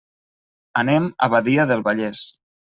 [0.83, 2.27] Anem a Badia del Vallès.